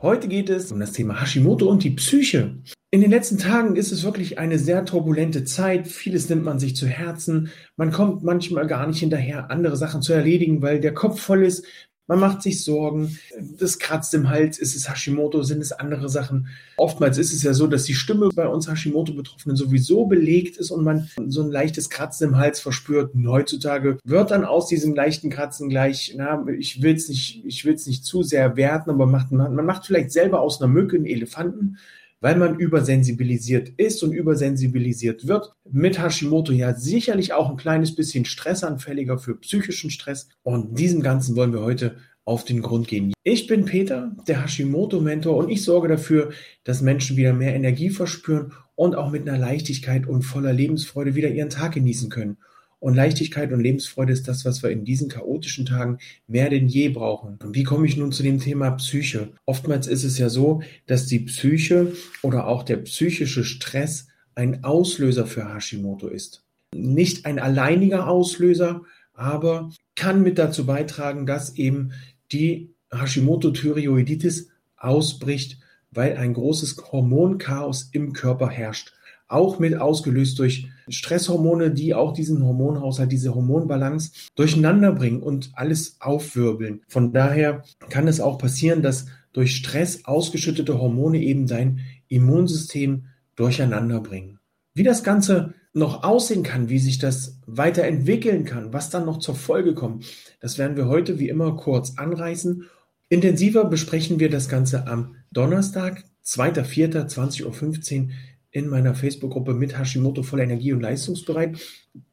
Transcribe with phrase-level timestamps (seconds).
[0.00, 2.58] Heute geht es um das Thema Hashimoto und die Psyche.
[2.90, 5.88] In den letzten Tagen ist es wirklich eine sehr turbulente Zeit.
[5.88, 7.50] Vieles nimmt man sich zu Herzen.
[7.76, 11.66] Man kommt manchmal gar nicht hinterher, andere Sachen zu erledigen, weil der Kopf voll ist.
[12.08, 13.18] Man macht sich Sorgen,
[13.58, 16.46] das kratzt im Hals, ist es Hashimoto, sind es andere Sachen.
[16.76, 20.84] Oftmals ist es ja so, dass die Stimme bei uns Hashimoto-Betroffenen sowieso belegt ist und
[20.84, 23.14] man so ein leichtes Kratzen im Hals verspürt.
[23.14, 27.64] Und heutzutage wird dann aus diesem leichten Kratzen gleich, na, ich will es nicht, ich
[27.64, 31.06] will nicht zu sehr werten, aber macht, man macht vielleicht selber aus einer Mücke einen
[31.06, 31.78] Elefanten
[32.20, 35.52] weil man übersensibilisiert ist und übersensibilisiert wird.
[35.70, 40.28] Mit Hashimoto ja sicherlich auch ein kleines bisschen stressanfälliger für psychischen Stress.
[40.42, 43.12] Und diesem Ganzen wollen wir heute auf den Grund gehen.
[43.22, 46.30] Ich bin Peter, der Hashimoto-Mentor, und ich sorge dafür,
[46.64, 51.28] dass Menschen wieder mehr Energie verspüren und auch mit einer Leichtigkeit und voller Lebensfreude wieder
[51.28, 52.38] ihren Tag genießen können.
[52.78, 56.90] Und Leichtigkeit und Lebensfreude ist das, was wir in diesen chaotischen Tagen mehr denn je
[56.90, 57.38] brauchen.
[57.42, 59.32] Und wie komme ich nun zu dem Thema Psyche?
[59.46, 65.26] Oftmals ist es ja so, dass die Psyche oder auch der psychische Stress ein Auslöser
[65.26, 66.44] für Hashimoto ist.
[66.74, 68.82] Nicht ein alleiniger Auslöser,
[69.14, 71.92] aber kann mit dazu beitragen, dass eben
[72.32, 75.58] die Hashimoto-Thyreoiditis ausbricht,
[75.90, 78.92] weil ein großes Hormonchaos im Körper herrscht
[79.28, 85.96] auch mit ausgelöst durch Stresshormone, die auch diesen Hormonhaushalt, diese Hormonbalance durcheinander bringen und alles
[86.00, 86.82] aufwirbeln.
[86.88, 94.00] Von daher kann es auch passieren, dass durch Stress ausgeschüttete Hormone eben dein Immunsystem durcheinander
[94.00, 94.38] bringen.
[94.74, 99.34] Wie das Ganze noch aussehen kann, wie sich das weiterentwickeln kann, was dann noch zur
[99.34, 100.06] Folge kommt,
[100.40, 102.64] das werden wir heute wie immer kurz anreißen.
[103.08, 108.08] Intensiver besprechen wir das Ganze am Donnerstag, 2.4.20.15 Uhr
[108.56, 111.58] in meiner Facebook-Gruppe mit Hashimoto voller Energie und leistungsbereit.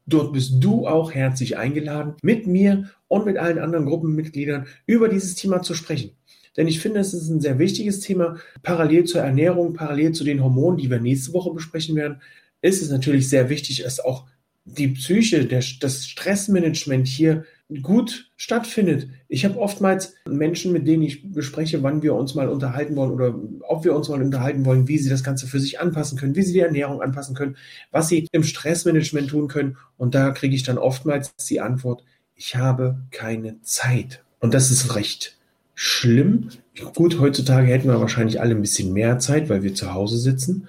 [0.04, 5.36] Dort bist du auch herzlich eingeladen, mit mir und mit allen anderen Gruppenmitgliedern über dieses
[5.36, 6.10] Thema zu sprechen.
[6.54, 8.36] Denn ich finde, es ist ein sehr wichtiges Thema.
[8.62, 12.20] Parallel zur Ernährung, parallel zu den Hormonen, die wir nächste Woche besprechen werden,
[12.60, 14.26] ist es natürlich sehr wichtig, dass auch
[14.64, 17.44] die Psyche, der, das Stressmanagement hier
[17.82, 19.08] gut stattfindet.
[19.28, 23.34] Ich habe oftmals Menschen, mit denen ich bespreche, wann wir uns mal unterhalten wollen oder
[23.68, 26.42] ob wir uns mal unterhalten wollen, wie sie das Ganze für sich anpassen können, wie
[26.42, 27.56] sie die Ernährung anpassen können,
[27.90, 29.76] was sie im Stressmanagement tun können.
[29.96, 32.04] Und da kriege ich dann oftmals die Antwort,
[32.34, 34.22] ich habe keine Zeit.
[34.40, 35.36] Und das ist recht
[35.74, 36.50] schlimm.
[36.94, 40.68] Gut, heutzutage hätten wir wahrscheinlich alle ein bisschen mehr Zeit, weil wir zu Hause sitzen.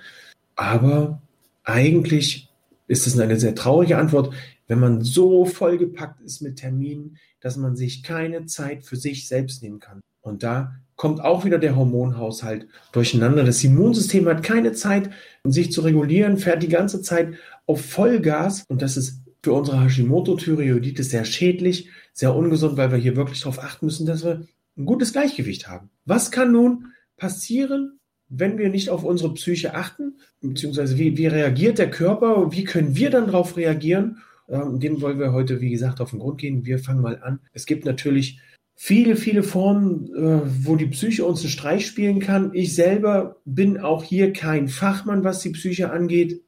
[0.56, 1.22] Aber
[1.64, 2.50] eigentlich
[2.88, 4.34] ist es eine sehr traurige Antwort
[4.68, 9.62] wenn man so vollgepackt ist mit Terminen, dass man sich keine Zeit für sich selbst
[9.62, 10.02] nehmen kann.
[10.22, 13.44] Und da kommt auch wieder der Hormonhaushalt durcheinander.
[13.44, 15.12] Das Immunsystem hat keine Zeit,
[15.44, 17.36] sich zu regulieren, fährt die ganze Zeit
[17.68, 18.64] auf Vollgas.
[18.68, 23.60] Und das ist für unsere Hashimoto-Thyreoiditis sehr schädlich, sehr ungesund, weil wir hier wirklich darauf
[23.60, 24.48] achten müssen, dass wir
[24.78, 25.92] ein gutes Gleichgewicht haben.
[26.06, 28.00] Was kann nun passieren,
[28.30, 30.16] wenn wir nicht auf unsere Psyche achten?
[30.42, 32.52] Beziehungsweise wie, wie reagiert der Körper?
[32.52, 34.18] Wie können wir dann darauf reagieren?
[34.48, 36.66] Ähm, dem wollen wir heute, wie gesagt, auf den Grund gehen.
[36.66, 37.40] Wir fangen mal an.
[37.54, 38.40] Es gibt natürlich
[38.76, 42.52] viele, viele Formen, äh, wo die Psyche uns einen Streich spielen kann.
[42.54, 46.42] Ich selber bin auch hier kein Fachmann, was die Psyche angeht,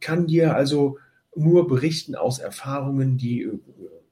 [0.00, 0.98] kann dir also
[1.34, 3.58] nur berichten aus Erfahrungen, die äh,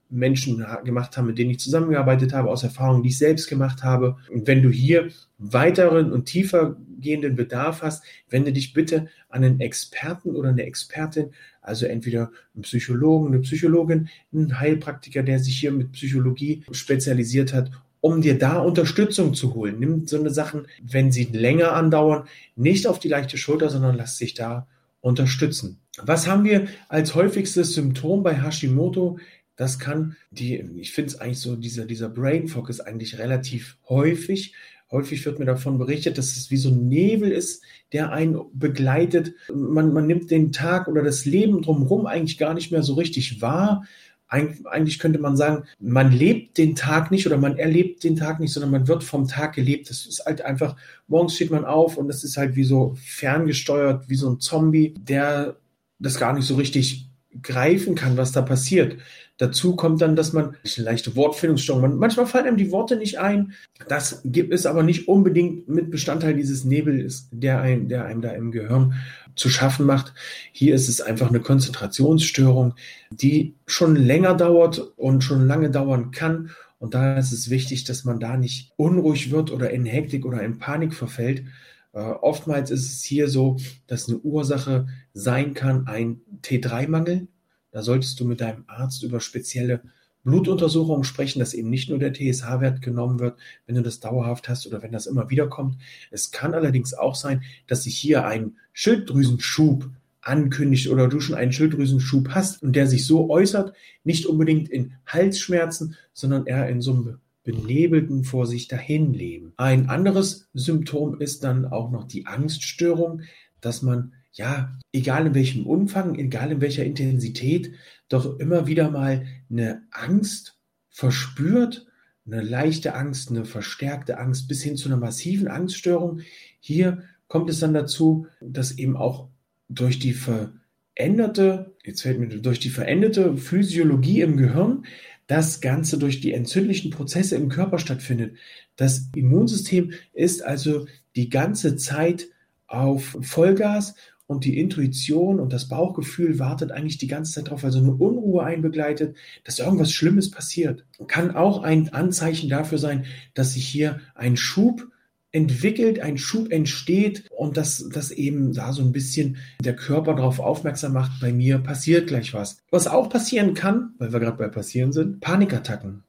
[0.08, 4.16] Menschen gemacht haben, mit denen ich zusammengearbeitet habe, aus Erfahrungen, die ich selbst gemacht habe.
[4.32, 6.76] Und wenn du hier weiteren und tiefer
[7.06, 11.30] gehenden Bedarf hast, wende dich bitte an einen Experten oder eine Expertin,
[11.62, 17.70] also entweder einen Psychologen, eine Psychologin, einen Heilpraktiker, der sich hier mit Psychologie spezialisiert hat,
[18.00, 19.78] um dir da Unterstützung zu holen.
[19.78, 24.18] Nimm so eine Sachen, wenn sie länger andauern, nicht auf die leichte Schulter, sondern lass
[24.18, 24.66] dich da
[25.00, 25.80] unterstützen.
[26.02, 29.18] Was haben wir als häufigstes Symptom bei Hashimoto?
[29.56, 33.78] Das kann die, ich finde es eigentlich so, dieser, dieser Brain Fog ist eigentlich relativ
[33.88, 34.54] häufig.
[34.90, 37.62] Häufig wird mir davon berichtet, dass es wie so ein Nebel ist,
[37.92, 39.34] der einen begleitet.
[39.52, 43.42] Man, man nimmt den Tag oder das Leben drumherum eigentlich gar nicht mehr so richtig
[43.42, 43.84] wahr.
[44.28, 48.40] Eig eigentlich könnte man sagen, man lebt den Tag nicht oder man erlebt den Tag
[48.40, 49.90] nicht, sondern man wird vom Tag gelebt.
[49.90, 50.76] Das ist halt einfach,
[51.08, 54.94] morgens steht man auf und es ist halt wie so ferngesteuert, wie so ein Zombie,
[54.98, 55.56] der
[55.98, 57.08] das gar nicht so richtig
[57.42, 58.96] greifen kann, was da passiert.
[59.38, 63.52] Dazu kommt dann, dass man eine leichte Wortfindungsstörung, manchmal fallen einem die Worte nicht ein.
[63.88, 68.30] Das gibt es aber nicht unbedingt mit Bestandteil dieses Nebels, der einem, der einem da
[68.30, 68.94] im Gehirn
[69.34, 70.14] zu schaffen macht.
[70.52, 72.74] Hier ist es einfach eine Konzentrationsstörung,
[73.10, 76.50] die schon länger dauert und schon lange dauern kann.
[76.78, 80.42] Und da ist es wichtig, dass man da nicht unruhig wird oder in Hektik oder
[80.42, 81.44] in Panik verfällt.
[81.92, 83.56] Äh, oftmals ist es hier so,
[83.86, 87.28] dass eine Ursache sein kann ein T3-Mangel.
[87.76, 89.82] Da solltest du mit deinem Arzt über spezielle
[90.24, 94.66] Blutuntersuchungen sprechen, dass eben nicht nur der TSH-Wert genommen wird, wenn du das dauerhaft hast
[94.66, 95.76] oder wenn das immer wieder kommt.
[96.10, 99.90] Es kann allerdings auch sein, dass sich hier ein Schilddrüsenschub
[100.22, 103.74] ankündigt oder du schon einen Schilddrüsenschub hast und der sich so äußert,
[104.04, 109.52] nicht unbedingt in Halsschmerzen, sondern eher in so einem benebelten vor sich dahin leben.
[109.58, 113.20] Ein anderes Symptom ist dann auch noch die Angststörung,
[113.60, 117.72] dass man ja, egal in welchem Umfang, egal in welcher Intensität,
[118.08, 120.58] doch immer wieder mal eine Angst
[120.90, 121.86] verspürt,
[122.26, 126.20] eine leichte Angst, eine verstärkte Angst bis hin zu einer massiven Angststörung.
[126.60, 129.28] Hier kommt es dann dazu, dass eben auch
[129.68, 134.84] durch die veränderte, jetzt fällt mir durch die veränderte Physiologie im Gehirn
[135.28, 138.36] das Ganze durch die entzündlichen Prozesse im Körper stattfindet.
[138.76, 140.86] Das Immunsystem ist also
[141.16, 142.28] die ganze Zeit
[142.66, 143.94] auf Vollgas
[144.26, 148.42] und die Intuition und das Bauchgefühl wartet eigentlich die ganze Zeit darauf, also eine Unruhe
[148.42, 150.84] einbegleitet, dass irgendwas Schlimmes passiert.
[151.06, 154.88] Kann auch ein Anzeichen dafür sein, dass sich hier ein Schub
[155.32, 160.40] entwickelt, ein Schub entsteht und dass, dass eben da so ein bisschen der Körper darauf
[160.40, 162.58] aufmerksam macht, bei mir passiert gleich was.
[162.70, 166.04] Was auch passieren kann, weil wir gerade bei passieren sind, Panikattacken.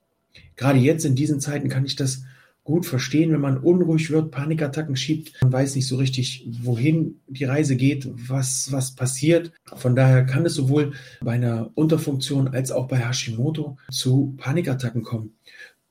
[0.56, 2.24] Gerade jetzt in diesen Zeiten kann ich das
[2.68, 7.46] gut verstehen, wenn man unruhig wird, Panikattacken schiebt, man weiß nicht so richtig, wohin die
[7.46, 9.54] Reise geht, was, was passiert.
[9.78, 10.92] Von daher kann es sowohl
[11.22, 15.38] bei einer Unterfunktion als auch bei Hashimoto zu Panikattacken kommen.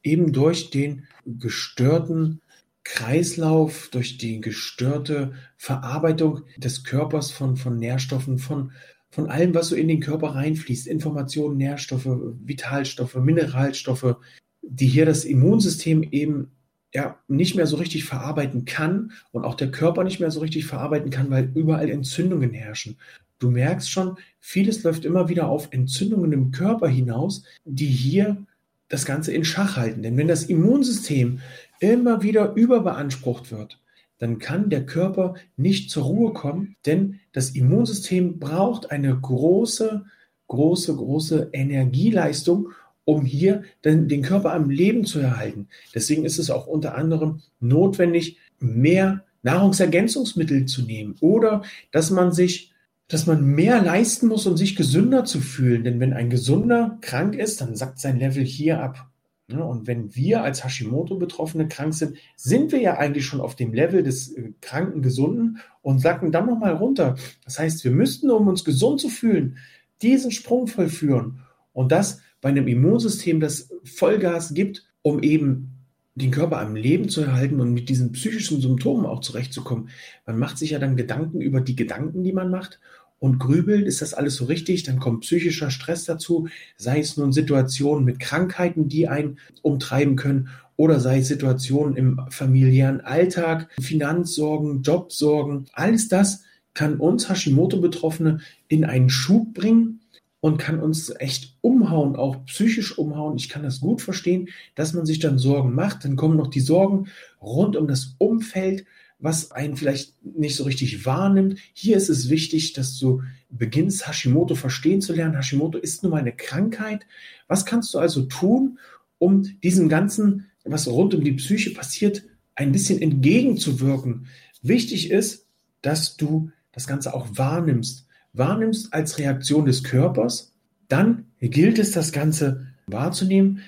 [0.03, 2.43] Eben durch den gestörten
[2.85, 8.73] Kreislauf, durch die gestörte Verarbeitung des Körpers von, von Nährstoffen, von,
[9.09, 10.89] von allem, was so in den Körper reinfließt.
[10.89, 12.07] Informationen, Nährstoffe,
[12.45, 14.17] Vitalstoffe, Mineralstoffe,
[14.61, 16.51] die hier das Immunsystem eben
[16.97, 20.65] ja nicht mehr so richtig verarbeiten kann und auch der Körper nicht mehr so richtig
[20.65, 22.97] verarbeiten kann, weil überall Entzündungen herrschen.
[23.39, 28.47] Du merkst schon, vieles läuft immer wieder auf Entzündungen im Körper hinaus, die hier
[28.89, 30.03] das Ganze in Schach halten.
[30.03, 31.41] Denn wenn das Immunsystem
[31.81, 33.79] immer wieder überbeansprucht wird,
[34.17, 40.07] dann kann der Körper nicht zur Ruhe kommen, denn das Immunsystem braucht eine große,
[40.49, 42.71] große, große Energieleistung,
[43.07, 45.69] um hier den, den Körper am Leben zu erhalten.
[45.95, 51.63] Deswegen ist es auch unter anderem notwendig, mehr Nahrungsergänzungsmittel zu nehmen oder
[51.93, 52.73] dass man sich
[53.09, 55.85] dass man mehr leisten muss, um sich gesünder zu fühlen.
[55.85, 59.09] Denn wenn ein Gesunder krank ist, dann sackt sein Level hier ab.
[59.49, 64.03] Und wenn wir als Hashimoto-Betroffene krank sind, sind wir ja eigentlich schon auf dem Level
[64.03, 67.15] des äh, kranken Gesunden und sacken dann nochmal runter.
[67.45, 69.59] Das heißt, wir müssten, um uns gesund zu fühlen,
[70.03, 71.43] diesen Sprung vollführen.
[71.73, 75.73] Und das bei einem Immunsystem, das Vollgas gibt, um eben
[76.15, 79.91] den Körper am Leben zu erhalten und mit diesen psychischen Symptomen auch zurechtzukommen.
[80.27, 82.81] Man macht sich ja dann Gedanken über die Gedanken, die man macht
[83.19, 84.83] und grübelt, ist das alles so richtig?
[84.83, 90.49] Dann kommt psychischer Stress dazu, sei es nun Situationen mit Krankheiten, die einen umtreiben können,
[90.77, 95.67] oder sei es Situationen im familiären Alltag, Finanzsorgen, Jobsorgen.
[95.73, 96.43] Alles das
[96.75, 100.01] kann uns Hashimoto-Betroffene in einen Schub bringen
[100.41, 103.37] und kann uns echt umhauen, auch psychisch umhauen.
[103.37, 106.05] Ich kann das gut verstehen, dass man sich dann Sorgen macht.
[106.05, 107.09] Dann kommen noch die Sorgen
[107.41, 108.85] rund um das Umfeld,
[109.19, 111.59] was einen vielleicht nicht so richtig wahrnimmt.
[111.73, 115.37] Hier ist es wichtig, dass du beginnst, Hashimoto verstehen zu lernen.
[115.37, 117.07] Hashimoto ist nun mal eine Krankheit.
[117.49, 118.79] Was kannst du also tun,
[119.19, 122.25] um diesem Ganzen, was rund um die Psyche passiert,
[122.55, 124.27] ein bisschen entgegenzuwirken?
[124.63, 125.47] Wichtig ist,
[125.81, 128.06] dass du das Ganze auch wahrnimmst
[128.37, 130.53] wahrnimmst als Reaktion des Körpers,
[130.89, 133.63] dann gilt es, das Ganze wahrzunehmen,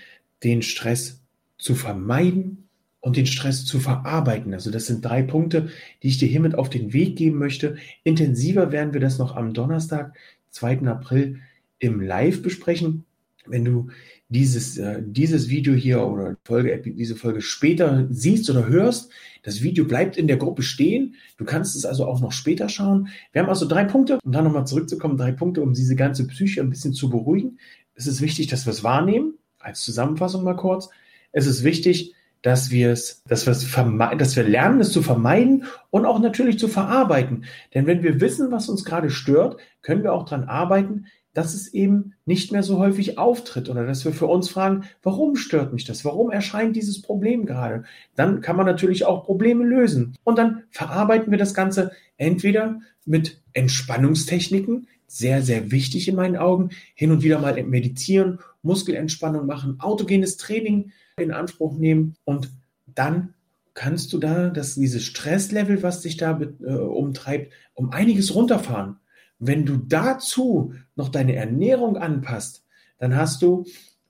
[0.44, 1.20] den Stress
[1.58, 2.68] zu vermeiden
[3.00, 4.54] und den Stress zu verarbeiten.
[4.54, 5.68] Also das sind drei Punkte,
[6.02, 7.76] die ich dir hiermit auf den Weg geben möchte.
[8.04, 10.14] Intensiver werden wir das noch am Donnerstag,
[10.50, 10.82] 2.
[10.82, 11.40] April
[11.78, 13.04] im Live besprechen.
[13.46, 13.88] Wenn du
[14.28, 19.10] dieses, äh, dieses Video hier oder Folge, diese Folge später siehst oder hörst,
[19.42, 21.14] das Video bleibt in der Gruppe stehen.
[21.38, 23.08] Du kannst es also auch noch später schauen.
[23.32, 26.60] Wir haben also drei Punkte, um da nochmal zurückzukommen, drei Punkte, um diese ganze Psyche
[26.60, 27.58] ein bisschen zu beruhigen.
[27.94, 29.34] Es ist wichtig, dass wir es wahrnehmen.
[29.58, 30.88] Als Zusammenfassung mal kurz.
[31.32, 35.02] Es ist wichtig, dass wir es, dass wir es vermeiden, dass wir lernen, es zu
[35.02, 37.44] vermeiden und auch natürlich zu verarbeiten.
[37.74, 41.72] Denn wenn wir wissen, was uns gerade stört, können wir auch daran arbeiten, dass es
[41.72, 45.84] eben nicht mehr so häufig auftritt oder dass wir für uns fragen, warum stört mich
[45.84, 46.04] das?
[46.04, 47.84] Warum erscheint dieses Problem gerade?
[48.16, 50.16] Dann kann man natürlich auch Probleme lösen.
[50.24, 56.70] Und dann verarbeiten wir das Ganze entweder mit Entspannungstechniken, sehr, sehr wichtig in meinen Augen,
[56.94, 62.50] hin und wieder mal meditieren, Muskelentspannung machen, autogenes Training in Anspruch nehmen und
[62.86, 63.34] dann
[63.74, 68.96] kannst du da das, dieses Stresslevel, was dich da äh, umtreibt, um einiges runterfahren.
[69.38, 72.64] Wenn du dazu noch deine Ernährung anpasst,
[72.98, 73.64] dann hast du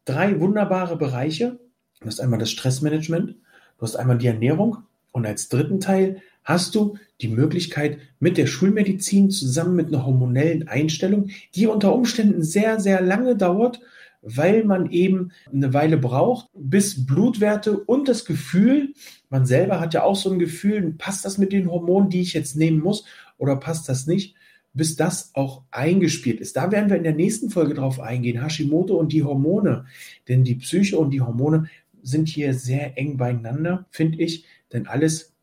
[0.05, 1.59] drei wunderbare Bereiche.
[2.01, 4.79] Du hast einmal das Stressmanagement, du hast einmal die Ernährung
[5.13, 10.67] und als dritten Teil hast du die Möglichkeit mit der Schulmedizin zusammen mit einer hormonellen
[10.67, 13.81] Einstellung, die unter Umständen sehr, sehr lange dauert,
[14.23, 18.95] weil man eben eine Weile braucht, bis Blutwerte und das Gefühl,
[19.29, 22.33] man selber hat ja auch so ein Gefühl, passt das mit den Hormonen, die ich
[22.33, 23.05] jetzt nehmen muss
[23.37, 24.35] oder passt das nicht?
[24.73, 26.57] Bis das auch eingespielt ist.
[26.57, 29.87] Da werden wir in der nächsten Folge drauf eingehen, Hashimoto und die Hormone.
[30.29, 31.69] Denn die Psyche und die Hormone
[32.03, 34.45] sind hier sehr eng beieinander, finde ich.
[34.73, 35.35] Denn alles,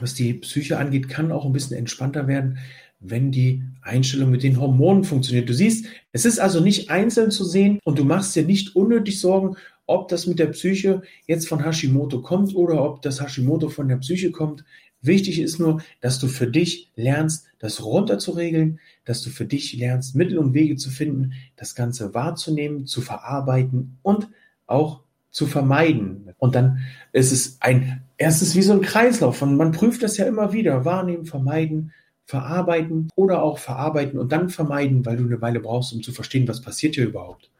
[0.00, 2.58] was die Psyche angeht, kann auch ein bisschen entspannter werden,
[3.00, 5.48] wenn die Einstellung mit den Hormonen funktioniert.
[5.48, 9.20] Du siehst, es ist also nicht einzeln zu sehen und du machst dir nicht unnötig
[9.20, 9.56] Sorgen,
[9.86, 13.96] ob das mit der Psyche jetzt von Hashimoto kommt oder ob das Hashimoto von der
[13.96, 14.64] Psyche kommt.
[15.00, 20.16] Wichtig ist nur, dass du für dich lernst, das runterzuregeln, dass du für dich lernst,
[20.16, 24.28] Mittel und Wege zu finden, das Ganze wahrzunehmen, zu verarbeiten und
[24.66, 26.34] auch zu vermeiden.
[26.38, 26.80] Und dann
[27.12, 30.84] ist es ein, erstes wie so ein Kreislauf und man prüft das ja immer wieder.
[30.84, 31.92] Wahrnehmen, vermeiden,
[32.24, 36.48] verarbeiten oder auch verarbeiten und dann vermeiden, weil du eine Weile brauchst, um zu verstehen,
[36.48, 37.50] was passiert hier überhaupt.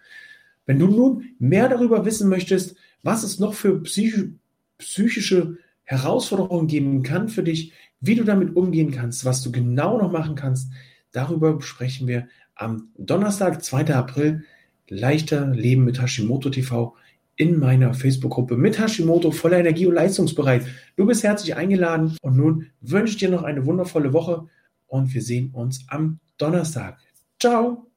[0.67, 5.57] Wenn du nun mehr darüber wissen möchtest, was es noch für psychische
[5.89, 10.35] Herausforderungen geben kann für dich, wie du damit umgehen kannst, was du genau noch machen
[10.35, 10.71] kannst.
[11.13, 13.95] Darüber sprechen wir am Donnerstag, 2.
[13.95, 14.45] April,
[14.89, 16.95] leichter Leben mit Hashimoto TV
[17.37, 20.67] in meiner Facebook-Gruppe mit Hashimoto voller Energie und leistungsbereit.
[20.97, 24.47] Du bist herzlich eingeladen und nun wünsche ich dir noch eine wundervolle Woche
[24.89, 26.99] und wir sehen uns am Donnerstag.
[27.41, 27.88] Ciao!